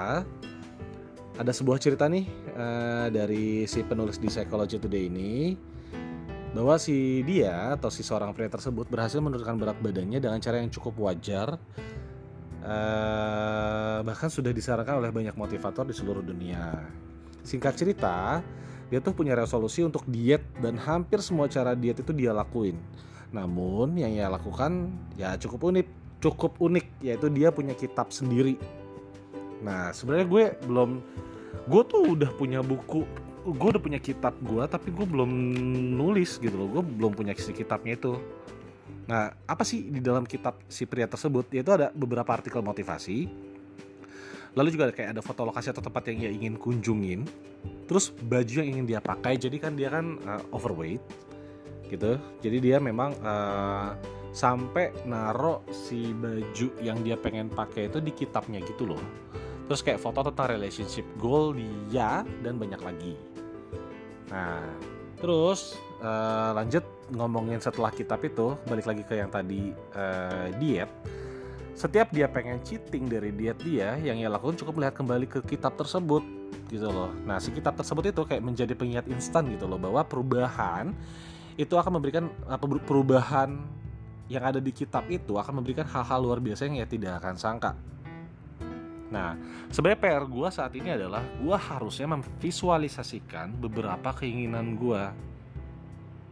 ada 1.39 1.53
sebuah 1.55 1.79
cerita 1.79 2.11
nih 2.11 2.27
uh, 2.59 3.07
dari 3.09 3.65
si 3.71 3.81
penulis 3.87 4.19
di 4.19 4.27
Psychology 4.27 4.77
Today 4.83 5.07
ini 5.07 5.55
bahwa 6.51 6.75
si 6.83 7.23
dia 7.23 7.79
atau 7.79 7.95
si 7.95 8.03
seorang 8.03 8.35
pria 8.35 8.51
tersebut 8.51 8.91
berhasil 8.91 9.23
menurunkan 9.23 9.55
berat 9.55 9.79
badannya 9.79 10.19
dengan 10.19 10.43
cara 10.43 10.59
yang 10.59 10.67
cukup 10.75 10.99
wajar 11.07 11.55
uh, 12.67 13.99
bahkan 14.03 14.27
sudah 14.27 14.51
disarankan 14.51 14.99
oleh 14.99 15.15
banyak 15.15 15.39
motivator 15.39 15.87
di 15.87 15.95
seluruh 15.95 16.27
dunia. 16.27 16.83
Singkat 17.47 17.75
cerita 17.79 18.43
dia 18.91 18.99
tuh 18.99 19.15
punya 19.15 19.39
resolusi 19.39 19.87
untuk 19.87 20.03
diet 20.11 20.43
dan 20.59 20.75
hampir 20.75 21.23
semua 21.23 21.47
cara 21.47 21.79
diet 21.79 22.03
itu 22.03 22.11
dia 22.11 22.35
lakuin 22.35 22.75
namun 23.31 23.95
yang 23.95 24.11
ia 24.11 24.27
lakukan 24.27 24.91
ya 25.15 25.39
cukup 25.39 25.71
unik, 25.71 25.87
cukup 26.19 26.53
unik 26.59 26.87
yaitu 27.03 27.31
dia 27.31 27.55
punya 27.55 27.75
kitab 27.79 28.11
sendiri. 28.11 28.59
Nah 29.63 29.95
sebenarnya 29.95 30.27
gue 30.27 30.45
belum 30.67 30.91
gue 31.71 31.83
tuh 31.87 32.03
udah 32.19 32.31
punya 32.35 32.61
buku 32.61 33.07
gue 33.41 33.69
udah 33.73 33.83
punya 33.83 33.97
kitab 34.03 34.37
gue 34.45 34.61
tapi 34.69 34.93
gue 34.93 35.07
belum 35.07 35.31
nulis 35.95 36.43
gitu 36.43 36.55
loh. 36.59 36.69
Gue 36.79 36.83
belum 36.83 37.15
punya 37.15 37.33
isi 37.33 37.55
kitabnya 37.55 37.95
itu. 37.95 38.19
Nah 39.07 39.31
apa 39.47 39.63
sih 39.63 39.87
di 39.87 40.03
dalam 40.03 40.27
kitab 40.27 40.59
si 40.67 40.83
pria 40.83 41.07
tersebut? 41.07 41.47
Yaitu 41.55 41.71
ada 41.71 41.95
beberapa 41.95 42.35
artikel 42.35 42.59
motivasi. 42.67 43.31
Lalu 44.59 44.75
juga 44.75 44.91
kayak 44.91 45.15
ada 45.15 45.23
foto 45.23 45.47
lokasi 45.47 45.71
atau 45.71 45.79
tempat 45.79 46.11
yang 46.11 46.27
ia 46.27 46.31
ingin 46.35 46.59
kunjungin. 46.59 47.23
Terus 47.87 48.11
baju 48.11 48.51
yang 48.59 48.75
ingin 48.75 48.87
dia 48.91 48.99
pakai 48.99 49.39
jadi 49.39 49.55
kan 49.63 49.79
dia 49.79 49.95
kan 49.95 50.19
uh, 50.27 50.43
overweight 50.51 51.30
gitu. 51.90 52.16
Jadi 52.40 52.59
dia 52.62 52.78
memang 52.78 53.12
uh, 53.20 53.99
sampai 54.30 54.94
naro 55.06 55.66
si 55.75 56.14
baju 56.14 56.68
yang 56.78 57.02
dia 57.02 57.18
pengen 57.18 57.50
pakai 57.50 57.90
itu 57.90 57.99
di 57.99 58.14
kitabnya 58.14 58.62
gitu 58.62 58.94
loh. 58.94 59.02
Terus 59.66 59.82
kayak 59.82 60.02
foto 60.02 60.26
tentang 60.30 60.54
relationship 60.54 61.06
goal 61.18 61.54
dia 61.54 62.23
dan 62.42 62.59
banyak 62.59 62.80
lagi. 62.82 63.14
Nah 64.30 64.66
terus 65.20 65.76
uh, 66.00 66.56
lanjut 66.56 66.82
ngomongin 67.12 67.61
setelah 67.61 67.92
kitab 67.92 68.25
itu 68.25 68.56
balik 68.64 68.87
lagi 68.88 69.02
ke 69.04 69.18
yang 69.18 69.30
tadi 69.30 69.75
uh, 69.94 70.49
diet. 70.62 70.90
Setiap 71.75 72.12
dia 72.12 72.28
pengen 72.28 72.61
cheating 72.61 73.09
dari 73.09 73.32
diet 73.32 73.59
dia 73.62 73.97
yang 73.99 74.20
ia 74.20 74.28
lakukan 74.28 74.59
cukup 74.59 74.78
melihat 74.78 74.94
kembali 75.00 75.26
ke 75.26 75.40
kitab 75.42 75.75
tersebut 75.80 76.23
gitu 76.70 76.87
loh. 76.87 77.11
Nah 77.26 77.42
si 77.42 77.50
kitab 77.50 77.75
tersebut 77.75 78.14
itu 78.14 78.23
kayak 78.23 78.42
menjadi 78.42 78.75
pengingat 78.78 79.06
instan 79.11 79.50
gitu 79.50 79.66
loh 79.66 79.78
bahwa 79.78 80.06
perubahan 80.06 80.94
itu 81.61 81.76
akan 81.76 82.00
memberikan 82.00 82.33
apa 82.49 82.64
perubahan 82.81 83.61
yang 84.33 84.47
ada 84.49 84.62
di 84.62 84.73
kitab 84.73 85.05
itu 85.12 85.37
akan 85.37 85.61
memberikan 85.61 85.85
hal-hal 85.85 86.25
luar 86.25 86.40
biasa 86.40 86.64
yang 86.64 86.81
ya 86.81 86.87
tidak 86.88 87.21
akan 87.21 87.37
sangka. 87.37 87.76
Nah, 89.11 89.35
sebenarnya 89.69 90.00
PR 90.00 90.25
gue 90.25 90.49
saat 90.55 90.73
ini 90.79 90.95
adalah 90.95 91.21
gue 91.21 91.57
harusnya 91.59 92.14
memvisualisasikan 92.14 93.59
beberapa 93.59 94.14
keinginan 94.14 94.79
gue. 94.79 95.02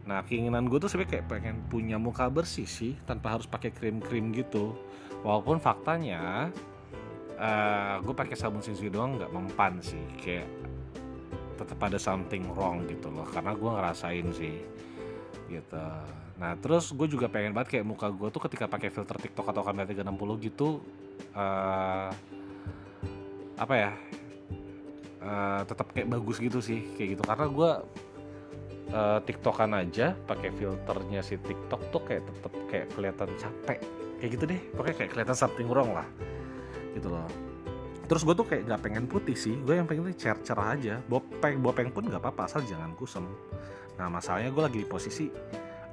Nah, 0.07 0.23
keinginan 0.25 0.65
gue 0.65 0.79
tuh 0.79 0.87
sebenarnya 0.89 1.19
kayak 1.19 1.27
pengen 1.27 1.55
punya 1.67 1.99
muka 1.99 2.31
bersih 2.31 2.65
sih, 2.65 2.95
tanpa 3.03 3.35
harus 3.35 3.45
pakai 3.45 3.75
krim-krim 3.75 4.31
gitu. 4.31 4.73
Walaupun 5.21 5.59
faktanya, 5.59 6.49
uh, 7.35 7.43
eh, 7.43 7.95
gue 7.99 8.15
pakai 8.15 8.39
sabun 8.39 8.63
sensi 8.63 8.87
doang 8.87 9.19
nggak 9.19 9.29
mempan 9.35 9.83
sih, 9.83 9.99
kayak 10.15 10.47
tetap 11.59 11.77
ada 11.83 11.99
something 11.99 12.47
wrong 12.55 12.87
gitu 12.87 13.11
loh, 13.11 13.27
karena 13.27 13.51
gue 13.51 13.69
ngerasain 13.69 14.27
sih, 14.31 14.55
gitu. 15.49 15.85
Nah 16.37 16.53
terus 16.61 16.93
gue 16.93 17.07
juga 17.09 17.27
pengen 17.27 17.51
banget 17.51 17.79
kayak 17.79 17.85
muka 17.85 18.07
gue 18.13 18.29
tuh 18.29 18.41
ketika 18.45 18.69
pakai 18.69 18.93
filter 18.93 19.17
TikTok 19.17 19.49
atau 19.49 19.65
kamera 19.65 19.89
360 19.89 20.45
gitu 20.45 20.79
uh, 21.33 22.13
apa 23.59 23.73
ya 23.75 23.91
uh, 25.19 25.61
tetap 25.67 25.91
kayak 25.91 26.07
bagus 26.13 26.37
gitu 26.39 26.61
sih 26.61 26.85
kayak 26.95 27.17
gitu. 27.17 27.23
Karena 27.25 27.45
gue 27.49 27.71
uh, 28.93 29.19
TikTokan 29.25 29.71
aja 29.75 30.13
pakai 30.29 30.53
filternya 30.53 31.25
si 31.25 31.35
TikTok 31.41 31.81
tuh 31.89 32.01
kayak 32.05 32.23
tetap 32.29 32.53
kayak 32.69 32.87
kelihatan 32.93 33.29
capek. 33.35 33.79
Kayak 34.19 34.31
gitu 34.35 34.43
deh 34.51 34.61
pokoknya 34.75 34.95
kayak 34.99 35.11
kelihatan 35.15 35.37
something 35.37 35.67
wrong 35.71 35.95
lah 35.95 36.07
gitu 36.91 37.07
loh 37.13 37.48
terus 38.09 38.25
gue 38.25 38.33
tuh 38.33 38.47
kayak 38.49 38.65
nggak 38.65 38.81
pengen 38.81 39.05
putih 39.05 39.37
sih 39.37 39.53
gue 39.61 39.77
yang 39.77 39.85
pengen 39.85 40.09
cer 40.17 40.33
cerah 40.41 40.73
aja. 40.73 40.97
Bopeng 41.05 41.61
bopeng 41.61 41.93
pun 41.93 42.09
nggak 42.09 42.17
apa-apa 42.17 42.49
asal 42.49 42.65
jangan 42.65 42.97
kusem. 42.97 43.29
Nah 44.01 44.09
masalahnya 44.09 44.49
gue 44.49 44.63
lagi 44.65 44.77
di 44.81 44.87
posisi 44.89 45.29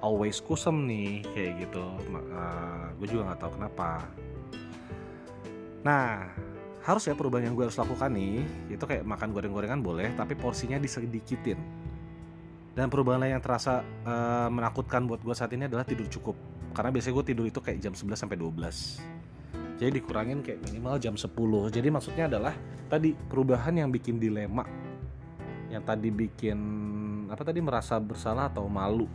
always 0.00 0.40
kusem 0.40 0.88
nih 0.88 1.20
kayak 1.37 1.52
gitu. 1.68 1.85
Uh, 1.85 2.16
eh, 2.16 2.85
gue 2.96 3.06
juga 3.12 3.23
nggak 3.30 3.40
tahu 3.44 3.50
kenapa. 3.61 3.90
Nah 5.85 6.32
harus 6.88 7.04
ya 7.04 7.12
perubahan 7.12 7.52
yang 7.52 7.54
gue 7.54 7.68
harus 7.68 7.76
lakukan 7.76 8.08
nih 8.14 8.40
itu 8.73 8.85
kayak 8.88 9.04
makan 9.04 9.37
goreng-gorengan 9.37 9.85
boleh 9.85 10.08
tapi 10.16 10.32
porsinya 10.32 10.80
disedikitin. 10.80 11.61
Dan 12.73 12.88
perubahan 12.88 13.20
lain 13.20 13.37
yang 13.37 13.44
terasa 13.44 13.85
uh, 14.08 14.49
menakutkan 14.49 15.04
buat 15.04 15.20
gue 15.20 15.37
saat 15.37 15.52
ini 15.52 15.68
adalah 15.68 15.85
tidur 15.85 16.08
cukup. 16.08 16.37
Karena 16.73 16.92
biasanya 16.92 17.14
gue 17.20 17.26
tidur 17.28 17.44
itu 17.49 17.61
kayak 17.61 17.80
jam 17.80 17.92
11 17.92 18.25
sampai 18.25 18.37
12 18.40 19.15
jadi 19.76 19.92
dikurangin 19.92 20.40
kayak 20.40 20.64
minimal 20.64 20.97
jam 20.97 21.14
10 21.14 21.28
jadi 21.68 21.88
maksudnya 21.92 22.25
adalah 22.33 22.56
tadi 22.87 23.12
perubahan 23.12 23.75
yang 23.76 23.90
bikin 23.90 24.16
dilema. 24.16 24.64
Yang 25.68 25.83
tadi 25.85 26.09
bikin 26.09 26.59
apa 27.26 27.42
tadi 27.42 27.61
merasa 27.61 27.99
bersalah 27.99 28.49
atau 28.49 28.71
malu. 28.71 29.11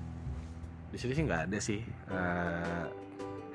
Di 0.91 0.99
sini 0.99 1.15
sih 1.15 1.23
nggak 1.23 1.41
ada 1.49 1.57
sih 1.63 1.79
uh, 2.11 2.85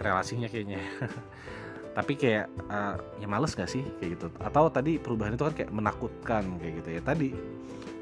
relasinya 0.01 0.49
kayaknya. 0.49 0.81
Tapi 1.97 2.13
kayak 2.13 2.53
uh, 2.69 2.97
ya 3.17 3.25
males 3.25 3.57
gak 3.57 3.73
sih 3.73 3.81
kayak 3.97 4.21
gitu. 4.21 4.29
Atau 4.45 4.69
tadi 4.69 5.01
perubahan 5.01 5.33
itu 5.33 5.49
kan 5.49 5.55
kayak 5.57 5.73
menakutkan 5.73 6.45
kayak 6.61 6.85
gitu 6.85 6.89
ya. 6.93 7.01
Tadi 7.01 7.29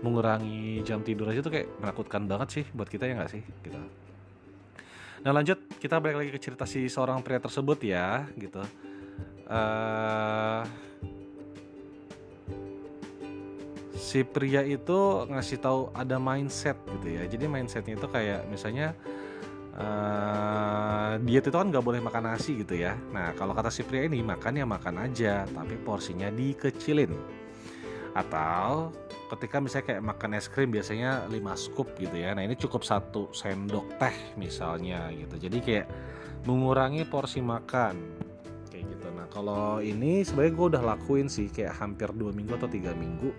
mengurangi 0.02 0.82
jam 0.82 0.98
tidur 1.06 1.30
aja 1.30 1.38
tuh 1.38 1.54
kayak 1.54 1.70
menakutkan 1.78 2.26
banget 2.26 2.48
sih 2.50 2.64
buat 2.74 2.90
kita 2.90 3.06
ya 3.06 3.14
nggak 3.22 3.30
sih? 3.30 3.42
Gitu. 3.62 3.78
Nah 5.22 5.30
lanjut 5.30 5.78
kita 5.78 6.02
balik 6.02 6.26
lagi 6.26 6.30
ke 6.34 6.40
cerita 6.42 6.66
si 6.66 6.90
seorang 6.90 7.22
pria 7.22 7.38
tersebut 7.38 7.78
ya 7.86 8.26
gitu 8.34 8.66
uh, 9.48 10.62
si 13.94 14.22
pria 14.22 14.62
itu 14.62 15.26
ngasih 15.26 15.58
tahu 15.58 15.80
ada 15.90 16.20
mindset 16.22 16.78
gitu 16.98 17.18
ya. 17.18 17.22
Jadi 17.26 17.44
mindsetnya 17.50 17.98
itu 17.98 18.06
kayak 18.06 18.46
misalnya 18.46 18.94
uh, 19.74 21.18
diet 21.18 21.46
itu 21.46 21.56
kan 21.56 21.66
nggak 21.72 21.82
boleh 21.82 21.98
makan 21.98 22.30
nasi 22.30 22.62
gitu 22.62 22.78
ya. 22.78 22.94
Nah 23.10 23.34
kalau 23.34 23.56
kata 23.56 23.74
si 23.74 23.82
pria 23.82 24.06
ini 24.06 24.22
makan 24.22 24.60
ya 24.60 24.66
makan 24.68 25.02
aja 25.02 25.48
tapi 25.50 25.74
porsinya 25.82 26.30
dikecilin. 26.30 27.10
Atau 28.14 28.94
ketika 29.34 29.58
misalnya 29.58 29.86
kayak 29.90 30.02
makan 30.04 30.30
es 30.38 30.46
krim 30.46 30.70
biasanya 30.70 31.26
5 31.26 31.34
scoop 31.58 31.88
gitu 31.98 32.14
ya. 32.14 32.38
Nah 32.38 32.46
ini 32.46 32.54
cukup 32.54 32.86
satu 32.86 33.34
sendok 33.34 33.98
teh 33.98 34.14
misalnya 34.38 35.10
gitu. 35.10 35.48
Jadi 35.48 35.58
kayak 35.58 35.86
mengurangi 36.46 37.02
porsi 37.08 37.42
makan 37.42 37.96
nah 39.24 39.32
kalau 39.32 39.80
ini 39.80 40.20
sebenarnya 40.20 40.52
gue 40.52 40.66
udah 40.76 40.82
lakuin 40.84 41.32
sih 41.32 41.48
kayak 41.48 41.80
hampir 41.80 42.12
dua 42.12 42.28
minggu 42.28 42.60
atau 42.60 42.68
tiga 42.68 42.92
minggu 42.92 43.32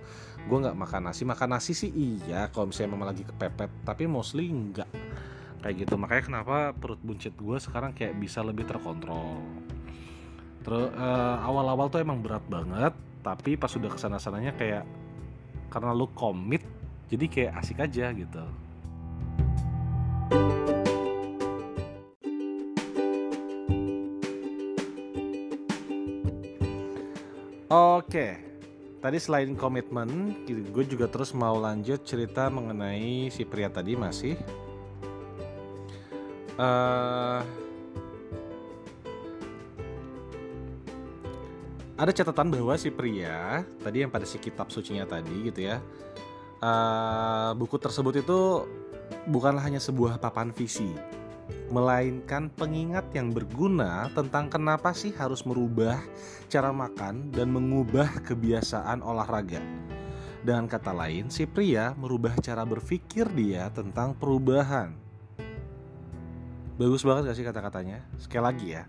gue 0.50 0.58
nggak 0.66 0.74
makan 0.74 1.10
nasi. 1.10 1.22
Makan 1.30 1.50
nasi 1.54 1.78
sih 1.78 1.94
iya 1.94 2.50
kalau 2.50 2.74
misalnya 2.74 2.98
memang 2.98 3.14
lagi 3.14 3.22
kepepet 3.22 3.70
tapi 3.86 4.10
mostly 4.10 4.50
enggak 4.50 4.90
kayak 5.62 5.86
gitu. 5.86 5.94
Makanya 5.94 6.24
kenapa 6.26 6.74
perut 6.74 6.98
buncit 7.06 7.38
gue 7.38 7.58
sekarang 7.62 7.94
kayak 7.94 8.18
bisa 8.18 8.42
lebih 8.42 8.66
terkontrol. 8.66 9.46
Terus 10.66 10.90
uh, 10.98 11.38
awal-awal 11.46 11.94
tuh 11.94 12.02
emang 12.02 12.18
berat 12.26 12.42
banget 12.50 12.94
tapi 13.22 13.54
pas 13.54 13.70
sudah 13.70 13.90
ke 13.90 14.02
sana 14.02 14.18
sananya 14.18 14.58
kayak 14.58 14.86
karena 15.70 15.94
lu 15.94 16.10
komit 16.18 16.66
jadi 17.10 17.26
kayak 17.30 17.54
asik 17.62 17.78
aja 17.82 18.10
gitu 18.14 18.46
Oke, 27.66 28.38
tadi 29.02 29.18
selain 29.18 29.58
komitmen, 29.58 30.38
gue 30.46 30.86
juga 30.86 31.10
terus 31.10 31.34
mau 31.34 31.58
lanjut 31.58 31.98
cerita 32.06 32.46
mengenai 32.46 33.34
si 33.34 33.42
pria 33.42 33.74
tadi 33.74 33.98
masih. 33.98 34.38
Uh, 36.62 37.42
ada 41.98 42.14
catatan 42.14 42.54
bahwa 42.54 42.78
si 42.78 42.94
pria 42.94 43.66
tadi 43.82 44.06
yang 44.06 44.14
pada 44.14 44.30
si 44.30 44.38
kitab 44.38 44.70
sucinya 44.70 45.10
tadi 45.10 45.50
gitu 45.50 45.66
ya, 45.66 45.82
uh, 46.62 47.50
buku 47.58 47.82
tersebut 47.82 48.22
itu 48.22 48.70
bukanlah 49.26 49.66
hanya 49.66 49.82
sebuah 49.82 50.22
papan 50.22 50.54
visi, 50.54 50.94
melainkan 51.70 52.50
pengingat 52.54 53.10
yang 53.14 53.34
berguna 53.34 54.10
tentang 54.14 54.50
kenapa 54.50 54.94
sih 54.94 55.14
harus 55.18 55.46
merubah 55.46 55.98
cara 56.50 56.70
makan 56.70 57.34
dan 57.34 57.50
mengubah 57.50 58.22
kebiasaan 58.26 59.02
olahraga. 59.02 59.62
Dengan 60.46 60.70
kata 60.70 60.94
lain, 60.94 61.34
si 61.34 61.50
pria 61.50 61.98
merubah 61.98 62.38
cara 62.38 62.62
berpikir 62.62 63.26
dia 63.34 63.74
tentang 63.74 64.14
perubahan. 64.14 64.94
Bagus 66.78 67.02
banget 67.02 67.34
gak 67.34 67.38
sih 67.40 67.48
kata-katanya? 67.48 68.06
Sekali 68.22 68.44
lagi 68.46 68.68
ya, 68.78 68.84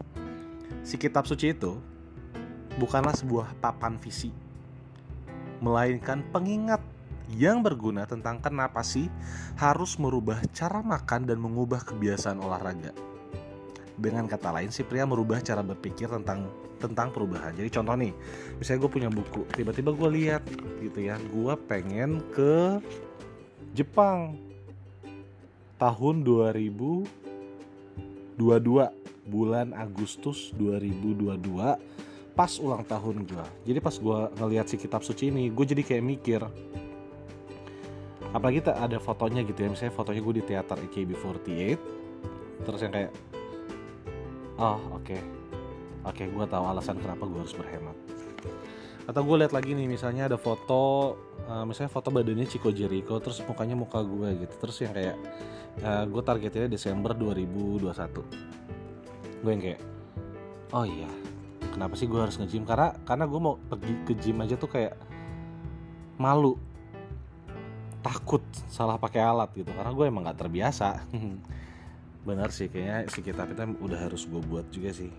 si 0.85 1.01
kitab 1.01 1.25
suci 1.25 1.57
itu 1.57 1.81
bukanlah 2.77 3.17
sebuah 3.17 3.57
papan 3.63 3.97
visi, 3.97 4.29
melainkan 5.65 6.21
pengingat 6.29 6.83
yang 7.35 7.59
berguna 7.65 8.07
tentang 8.07 8.39
kenapa 8.39 8.87
sih 8.87 9.11
harus 9.59 9.99
merubah 9.99 10.39
cara 10.55 10.79
makan 10.85 11.27
dan 11.27 11.43
mengubah 11.43 11.83
kebiasaan 11.83 12.39
olahraga. 12.39 12.95
Dengan 13.97 14.29
kata 14.29 14.53
lain, 14.53 14.69
si 14.69 14.85
pria 14.85 15.09
merubah 15.09 15.41
cara 15.41 15.65
berpikir 15.65 16.07
tentang 16.07 16.47
tentang 16.77 17.09
perubahan. 17.09 17.57
Jadi 17.57 17.73
contoh 17.73 17.97
nih, 17.97 18.13
misalnya 18.61 18.81
gue 18.85 18.91
punya 18.93 19.09
buku, 19.09 19.49
tiba-tiba 19.57 19.97
gue 19.97 20.09
lihat 20.21 20.45
gitu 20.85 21.01
ya, 21.01 21.17
gue 21.17 21.53
pengen 21.65 22.21
ke 22.37 22.77
Jepang 23.73 24.37
tahun 25.81 26.25
2022 26.25 27.09
bulan 29.27 29.75
Agustus 29.75 30.55
2022 30.55 31.37
pas 32.37 32.53
ulang 32.61 32.85
tahun 32.85 33.25
gue 33.25 33.45
jadi 33.65 33.81
pas 33.81 33.97
gue 33.97 34.19
ngeliat 34.39 34.69
si 34.69 34.77
kitab 34.77 35.01
suci 35.03 35.33
ini 35.33 35.49
gue 35.49 35.65
jadi 35.65 35.83
kayak 35.83 36.05
mikir 36.05 36.41
apalagi 38.37 38.61
ada 38.69 39.01
fotonya 39.01 39.41
gitu 39.49 39.65
ya 39.65 39.73
misalnya 39.73 39.97
fotonya 39.97 40.21
gue 40.21 40.35
di 40.37 40.45
teater 40.45 40.77
AKB48 40.77 41.81
terus 42.69 42.81
yang 42.85 42.93
kayak 42.93 43.13
oh 44.61 44.77
oke 44.93 45.09
okay. 45.09 45.21
oke 46.05 46.13
okay, 46.13 46.27
gue 46.29 46.45
tahu 46.45 46.65
alasan 46.69 47.01
kenapa 47.01 47.25
gue 47.25 47.41
harus 47.41 47.57
berhemat. 47.57 47.97
Atau 49.07 49.23
gue 49.23 49.39
lihat 49.39 49.55
lagi 49.55 49.71
nih 49.71 49.87
misalnya 49.87 50.27
ada 50.27 50.35
foto 50.35 51.15
uh, 51.47 51.63
misalnya 51.63 51.95
foto 51.95 52.11
badannya 52.11 52.45
Chico 52.45 52.75
Jericho 52.75 53.17
terus 53.23 53.41
mukanya 53.47 53.79
muka 53.79 54.03
gue 54.03 54.45
gitu 54.45 54.55
terus 54.59 54.77
yang 54.83 54.93
kayak 54.93 55.17
uh, 55.81 56.05
gue 56.05 56.23
targetnya 56.27 56.67
Desember 56.69 57.15
2021 57.15 57.87
gue 59.47 59.51
yang 59.55 59.63
kayak 59.63 59.81
oh 60.75 60.83
iya 60.83 61.07
kenapa 61.71 61.95
sih 61.95 62.11
gue 62.11 62.19
harus 62.19 62.37
nge-gym? 62.41 62.67
Karena 62.67 62.93
karena 63.07 63.25
gue 63.31 63.41
mau 63.41 63.55
pergi 63.57 63.95
ke 64.09 64.13
gym 64.19 64.43
aja 64.43 64.59
tuh 64.59 64.69
kayak 64.69 64.99
malu 66.19 66.59
takut 68.07 68.47
salah 68.71 68.95
pakai 69.03 69.19
alat 69.19 69.51
gitu 69.59 69.75
karena 69.75 69.91
gue 69.91 70.05
emang 70.07 70.23
nggak 70.23 70.39
terbiasa. 70.47 71.03
Benar 72.23 72.55
sih 72.55 72.71
kayaknya 72.71 73.11
si 73.11 73.19
kitab 73.19 73.51
itu 73.51 73.67
udah 73.83 73.99
harus 73.99 74.23
gue 74.31 74.39
buat 74.47 74.71
juga 74.71 74.95
sih. 74.95 75.11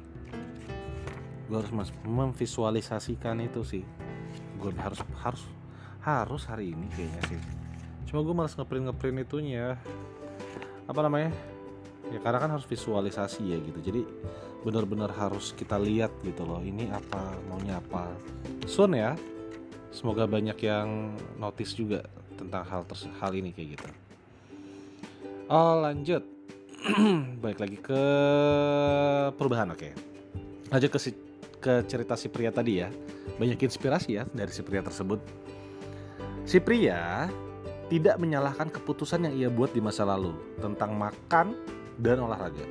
Gue 1.51 1.59
harus 1.59 1.71
memvisualisasikan 2.07 3.43
itu 3.43 3.67
sih. 3.67 3.83
Gue 4.55 4.71
harus 4.79 5.03
harus 5.19 5.43
harus 5.99 6.43
hari 6.47 6.71
ini 6.71 6.87
kayaknya 6.95 7.21
sih. 7.27 7.39
Cuma 8.07 8.23
gue 8.23 8.31
malas 8.31 8.55
ngeprint 8.55 8.87
ngeprint 8.87 9.27
itunya. 9.27 9.75
Apa 10.87 11.03
namanya? 11.03 11.35
Ya 12.07 12.23
karena 12.23 12.39
kan 12.39 12.55
harus 12.55 12.63
visualisasi 12.63 13.51
ya 13.51 13.59
gitu. 13.59 13.83
Jadi 13.83 14.01
benar-benar 14.63 15.11
harus 15.11 15.51
kita 15.51 15.75
lihat 15.75 16.11
gitu 16.23 16.47
loh 16.47 16.63
ini 16.63 16.87
apa 16.87 17.35
maunya 17.51 17.83
apa. 17.83 18.15
Soon 18.63 18.95
ya. 18.95 19.11
Semoga 19.91 20.27
banyak 20.27 20.59
yang 20.63 21.15
notice 21.39 21.75
juga 21.75 22.03
tentang 22.37 22.63
hal 22.63 22.85
hal 23.17 23.31
ini 23.33 23.49
kayak 23.51 23.75
gitu. 23.75 23.87
Oh 25.49 25.81
lanjut, 25.81 26.23
baik 27.43 27.57
lagi 27.57 27.77
ke 27.81 28.01
perubahan 29.35 29.73
oke. 29.73 29.79
Okay. 29.81 29.91
Lanjut 30.69 30.89
ke 30.93 30.99
si, 30.99 31.09
ke 31.57 31.81
cerita 31.89 32.13
si 32.13 32.29
pria 32.29 32.53
tadi 32.53 32.83
ya. 32.83 32.93
Banyak 33.41 33.59
inspirasi 33.59 34.21
ya 34.21 34.23
dari 34.29 34.51
si 34.53 34.61
pria 34.61 34.85
tersebut. 34.85 35.19
Si 36.47 36.59
pria 36.61 37.27
tidak 37.87 38.19
menyalahkan 38.19 38.67
keputusan 38.71 39.27
yang 39.27 39.35
ia 39.35 39.49
buat 39.51 39.71
di 39.71 39.79
masa 39.79 40.03
lalu 40.03 40.35
tentang 40.59 40.95
makan 40.95 41.55
dan 41.99 42.19
olahraga. 42.23 42.67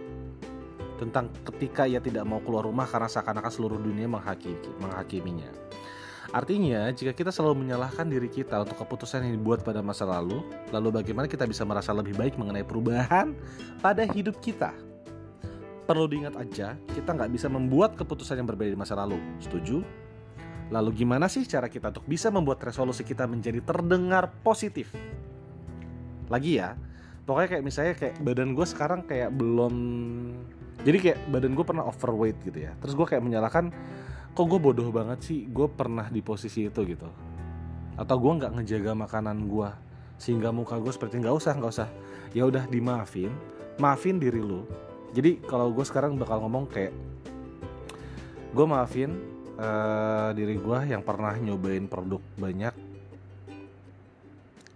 Tentang 0.96 1.28
ketika 1.44 1.84
ia 1.84 2.00
tidak 2.00 2.24
mau 2.24 2.40
keluar 2.40 2.64
rumah 2.64 2.88
karena 2.88 3.08
seakan-akan 3.08 3.52
seluruh 3.52 3.76
dunia 3.76 4.08
menghakimi, 4.08 4.56
menghakiminya 4.80 5.50
Artinya, 6.34 6.90
jika 6.90 7.14
kita 7.14 7.30
selalu 7.30 7.66
menyalahkan 7.66 8.06
diri 8.06 8.26
kita 8.26 8.62
untuk 8.66 8.78
keputusan 8.82 9.22
yang 9.26 9.34
dibuat 9.38 9.62
pada 9.62 9.82
masa 9.82 10.02
lalu, 10.06 10.42
lalu 10.74 11.02
bagaimana 11.02 11.30
kita 11.30 11.46
bisa 11.46 11.62
merasa 11.62 11.94
lebih 11.94 12.18
baik 12.18 12.34
mengenai 12.34 12.66
perubahan 12.66 13.34
pada 13.78 14.02
hidup 14.10 14.38
kita? 14.42 14.74
Perlu 15.86 16.10
diingat 16.10 16.34
aja, 16.34 16.74
kita 16.90 17.10
nggak 17.14 17.30
bisa 17.30 17.46
membuat 17.46 17.94
keputusan 17.94 18.42
yang 18.42 18.48
berbeda 18.50 18.74
di 18.74 18.78
masa 18.78 18.98
lalu. 18.98 19.18
Setuju? 19.38 19.86
Lalu 20.74 20.90
gimana 21.06 21.30
sih 21.30 21.46
cara 21.46 21.70
kita 21.70 21.94
untuk 21.94 22.06
bisa 22.10 22.26
membuat 22.26 22.58
resolusi 22.58 23.06
kita 23.06 23.30
menjadi 23.30 23.62
terdengar 23.62 24.34
positif? 24.42 24.90
Lagi 26.26 26.58
ya, 26.58 26.74
pokoknya 27.26 27.48
kayak 27.58 27.64
misalnya 27.66 27.94
kayak 27.94 28.14
badan 28.22 28.54
gue 28.54 28.66
sekarang 28.66 29.00
kayak 29.06 29.30
belum 29.34 29.74
jadi 30.86 30.98
kayak 31.02 31.18
badan 31.34 31.52
gue 31.58 31.64
pernah 31.66 31.84
overweight 31.90 32.38
gitu 32.46 32.58
ya 32.70 32.72
terus 32.78 32.94
gue 32.94 33.06
kayak 33.06 33.22
menyalahkan 33.26 33.74
kok 34.36 34.44
gue 34.44 34.60
bodoh 34.60 34.92
banget 34.92 35.24
sih? 35.24 35.48
Gue 35.48 35.64
pernah 35.64 36.12
di 36.12 36.20
posisi 36.20 36.68
itu 36.68 36.84
gitu. 36.84 37.08
Atau 37.96 38.20
gue 38.20 38.32
nggak 38.36 38.60
ngejaga 38.60 38.92
makanan 38.92 39.48
gue 39.48 39.70
sehingga 40.20 40.52
muka 40.52 40.76
gue 40.76 40.92
seperti 40.92 41.24
nggak 41.24 41.32
usah 41.32 41.56
nggak 41.56 41.72
usah. 41.72 41.88
Ya 42.36 42.44
udah 42.44 42.68
dimaafin. 42.68 43.32
Maafin 43.80 44.20
diri 44.20 44.44
lu. 44.44 44.68
Jadi 45.16 45.40
kalau 45.40 45.72
gue 45.72 45.84
sekarang 45.88 46.20
bakal 46.20 46.44
ngomong 46.44 46.68
kayak 46.68 46.92
gue 48.52 48.66
maafin 48.68 49.16
uh, 49.56 50.36
diri 50.36 50.60
gue 50.60 50.78
yang 50.92 51.00
pernah 51.00 51.32
nyobain 51.36 51.88
produk 51.88 52.20
banyak 52.36 52.72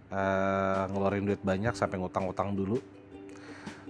uh, 0.09 0.83
ngeluarin 0.89 1.25
duit 1.25 1.41
banyak 1.41 1.73
sampai 1.73 1.97
ngutang-ngutang 1.97 2.53
dulu 2.53 2.77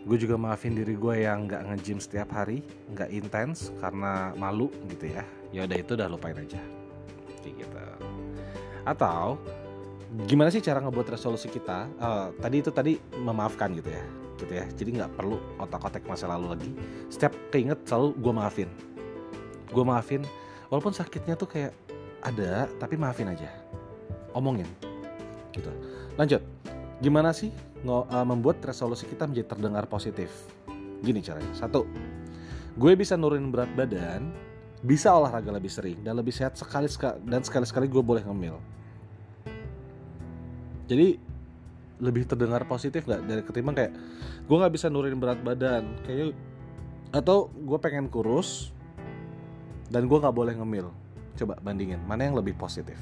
gue 0.02 0.18
juga 0.18 0.34
maafin 0.34 0.74
diri 0.74 0.98
gue 0.98 1.16
yang 1.22 1.46
nggak 1.46 1.62
nge-gym 1.72 2.02
setiap 2.02 2.34
hari 2.34 2.66
nggak 2.90 3.10
intens 3.14 3.70
karena 3.78 4.34
malu 4.34 4.74
gitu 4.90 5.14
ya. 5.14 5.24
Ya 5.54 5.70
udah 5.70 5.78
itu 5.78 5.92
udah 5.94 6.08
lupain 6.10 6.38
aja. 6.38 6.58
Gitu. 7.42 7.82
Atau 8.82 9.38
gimana 10.26 10.50
sih 10.50 10.64
cara 10.64 10.82
ngebuat 10.82 11.14
resolusi 11.14 11.48
kita? 11.54 11.86
Uh, 12.02 12.34
tadi 12.42 12.66
itu 12.66 12.74
tadi 12.74 12.98
memaafkan 13.14 13.78
gitu 13.78 13.94
ya 13.94 14.04
gitu 14.42 14.58
ya. 14.58 14.66
Jadi 14.74 14.90
nggak 14.98 15.14
perlu 15.14 15.38
otak-otak 15.62 16.02
masa 16.10 16.26
lalu 16.26 16.58
lagi. 16.58 16.72
Setiap 17.14 17.34
keinget 17.54 17.78
selalu 17.86 18.18
gue 18.18 18.34
maafin. 18.34 18.70
Gue 19.70 19.86
maafin 19.86 20.26
walaupun 20.74 20.98
sakitnya 20.98 21.38
tuh 21.38 21.46
kayak 21.46 21.78
ada 22.26 22.66
tapi 22.82 22.98
maafin 22.98 23.30
aja. 23.30 23.48
Omongin. 24.34 24.66
Gitu. 25.54 25.70
Lanjut. 26.18 26.42
Gimana 27.02 27.34
sih 27.34 27.54
membuat 27.84 28.62
resolusi 28.62 29.10
kita 29.10 29.26
menjadi 29.26 29.58
terdengar 29.58 29.89
positif. 29.89 30.30
Gini 31.02 31.22
caranya. 31.22 31.50
Satu 31.58 31.86
gue 32.72 32.91
bisa 32.96 33.20
nurunin 33.20 33.52
berat 33.52 33.67
badan 33.76 34.32
bisa 34.82 35.12
olahraga 35.13 35.52
lebih 35.54 35.70
sering 35.70 36.00
dan 36.02 36.17
lebih 36.17 36.32
sehat 36.34 36.58
sekali 36.58 36.88
dan 37.28 37.41
sekali 37.46 37.65
sekali 37.67 37.86
gue 37.89 38.02
boleh 38.02 38.24
ngemil. 38.26 38.58
Jadi 40.89 41.20
lebih 42.02 42.26
terdengar 42.26 42.65
positif 42.65 43.06
gak 43.06 43.22
dari 43.30 43.46
ketimbang 43.46 43.78
kayak 43.78 43.94
gue 44.50 44.58
nggak 44.58 44.74
bisa 44.74 44.89
nurunin 44.89 45.22
berat 45.22 45.38
badan 45.46 45.86
kayak 46.02 46.34
atau 47.13 47.54
gue 47.54 47.78
pengen 47.78 48.10
kurus 48.10 48.74
dan 49.94 50.10
gue 50.10 50.17
nggak 50.17 50.34
boleh 50.34 50.58
ngemil. 50.58 50.89
Coba 51.38 51.62
bandingin 51.62 52.02
mana 52.10 52.26
yang 52.26 52.38
lebih 52.38 52.58
positif? 52.58 52.98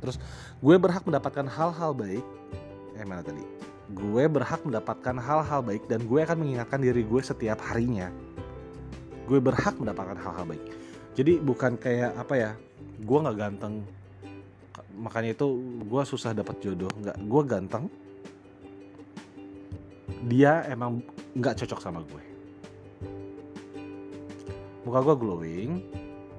Terus 0.00 0.16
gue 0.60 0.76
berhak 0.80 1.04
mendapatkan 1.04 1.44
hal-hal 1.48 1.92
baik 1.92 2.24
eh 2.94 3.04
mana 3.04 3.20
tadi 3.26 3.42
gue 3.92 4.24
berhak 4.32 4.64
mendapatkan 4.64 5.16
hal-hal 5.20 5.60
baik 5.60 5.84
dan 5.92 6.08
gue 6.08 6.24
akan 6.24 6.40
mengingatkan 6.40 6.80
diri 6.80 7.04
gue 7.04 7.20
setiap 7.20 7.60
harinya. 7.68 8.08
Gue 9.28 9.40
berhak 9.44 9.76
mendapatkan 9.76 10.16
hal-hal 10.16 10.46
baik. 10.48 10.64
Jadi 11.12 11.36
bukan 11.36 11.76
kayak 11.76 12.16
apa 12.16 12.34
ya 12.34 12.50
gue 13.04 13.18
nggak 13.20 13.36
ganteng. 13.36 13.84
Makanya 14.96 15.36
itu 15.36 15.46
gue 15.84 16.02
susah 16.08 16.32
dapat 16.32 16.56
jodoh. 16.64 16.88
Nggak 16.96 17.16
gue 17.28 17.42
ganteng. 17.44 17.84
Dia 20.24 20.64
emang 20.72 21.04
nggak 21.36 21.60
cocok 21.60 21.80
sama 21.84 22.00
gue. 22.08 22.24
Muka 24.88 25.00
gue 25.04 25.16
glowing. 25.20 25.72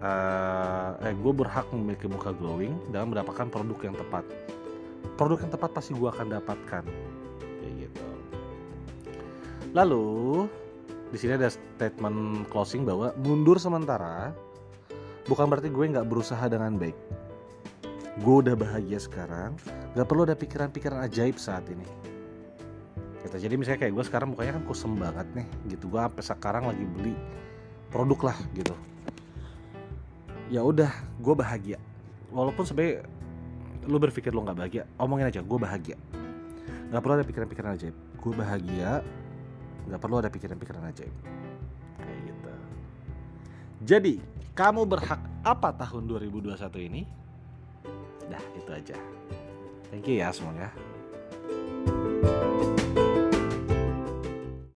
Uh, 0.06 1.02
eh 1.02 1.16
gue 1.18 1.34
berhak 1.34 1.66
memiliki 1.74 2.06
muka 2.06 2.30
glowing 2.36 2.78
dan 2.94 3.10
mendapatkan 3.10 3.50
produk 3.50 3.80
yang 3.86 3.96
tepat. 3.98 4.26
Produk 5.16 5.40
yang 5.46 5.54
tepat 5.54 5.70
pasti 5.72 5.96
gue 5.96 6.10
akan 6.10 6.28
dapatkan 6.30 6.84
kayak 7.66 7.90
gitu. 7.90 8.06
Lalu 9.74 10.46
di 11.10 11.18
sini 11.18 11.34
ada 11.34 11.50
statement 11.50 12.46
closing 12.54 12.86
bahwa 12.86 13.10
mundur 13.18 13.58
sementara 13.58 14.30
bukan 15.26 15.50
berarti 15.50 15.74
gue 15.74 15.86
nggak 15.98 16.06
berusaha 16.06 16.46
dengan 16.46 16.78
baik. 16.78 16.94
Gue 18.22 18.46
udah 18.46 18.54
bahagia 18.54 19.02
sekarang 19.02 19.58
nggak 19.98 20.06
perlu 20.06 20.30
ada 20.30 20.38
pikiran-pikiran 20.38 21.02
ajaib 21.10 21.42
saat 21.42 21.66
ini. 21.74 21.84
Gitu 23.26 23.36
jadi 23.42 23.58
misalnya 23.58 23.82
kayak 23.82 23.94
gue 23.98 24.06
sekarang 24.06 24.38
mukanya 24.38 24.62
kan 24.62 24.64
kusem 24.70 24.94
banget 24.94 25.26
nih 25.34 25.48
gitu. 25.74 25.90
Gue 25.90 26.00
sampai 26.00 26.24
sekarang 26.24 26.64
lagi 26.70 26.86
beli 26.86 27.18
produk 27.90 28.32
lah 28.32 28.38
gitu. 28.54 28.78
Ya 30.54 30.62
udah 30.62 30.94
gue 31.18 31.34
bahagia. 31.34 31.82
Walaupun 32.30 32.64
sebenarnya 32.70 33.02
lu 33.86 33.98
berpikir 34.02 34.34
lu 34.34 34.42
nggak 34.42 34.58
bahagia 34.58 34.84
omongin 34.98 35.30
aja 35.30 35.42
gue 35.46 35.60
bahagia 35.62 35.98
nggak 36.90 37.02
perlu 37.02 37.16
ada 37.18 37.26
pikiran-pikiran 37.26 37.72
aja 37.76 37.90
gue 37.94 38.34
bahagia 38.34 38.92
nggak 39.86 40.02
perlu 40.02 40.16
ada 40.18 40.30
pikiran-pikiran 40.34 40.84
aja 40.90 41.06
kayak 42.02 42.20
gitu. 42.26 42.54
Jadi 43.86 44.14
kamu 44.58 44.88
berhak 44.90 45.22
apa 45.46 45.70
tahun 45.78 46.10
2021 46.10 46.88
ini? 46.90 47.02
Dah 48.26 48.42
itu 48.58 48.72
aja. 48.74 48.98
Thank 49.94 50.10
you 50.10 50.18
ya 50.18 50.34
semuanya. 50.34 50.74
thank 51.86 52.80
you 52.80 52.85